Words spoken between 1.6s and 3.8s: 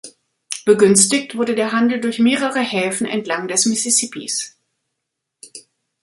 Handel durch mehrere Häfen entlang des